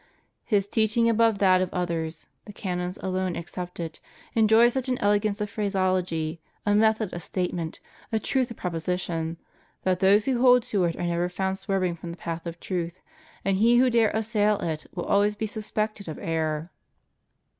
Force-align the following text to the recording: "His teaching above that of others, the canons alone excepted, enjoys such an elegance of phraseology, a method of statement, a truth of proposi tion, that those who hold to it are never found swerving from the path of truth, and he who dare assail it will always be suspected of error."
"His 0.45 0.65
teaching 0.65 1.07
above 1.07 1.37
that 1.37 1.61
of 1.61 1.71
others, 1.71 2.25
the 2.45 2.53
canons 2.53 2.97
alone 3.03 3.35
excepted, 3.35 3.99
enjoys 4.33 4.73
such 4.73 4.89
an 4.89 4.97
elegance 4.97 5.39
of 5.41 5.49
phraseology, 5.51 6.41
a 6.65 6.73
method 6.73 7.13
of 7.13 7.21
statement, 7.21 7.79
a 8.11 8.17
truth 8.17 8.49
of 8.49 8.57
proposi 8.57 8.99
tion, 8.99 9.37
that 9.83 9.99
those 9.99 10.25
who 10.25 10.41
hold 10.41 10.63
to 10.63 10.85
it 10.85 10.95
are 10.95 11.03
never 11.03 11.29
found 11.29 11.59
swerving 11.59 11.97
from 11.97 12.09
the 12.09 12.17
path 12.17 12.47
of 12.47 12.59
truth, 12.59 12.99
and 13.45 13.57
he 13.57 13.77
who 13.77 13.91
dare 13.91 14.09
assail 14.15 14.57
it 14.61 14.87
will 14.95 15.05
always 15.05 15.35
be 15.35 15.45
suspected 15.45 16.07
of 16.07 16.17
error." 16.17 16.71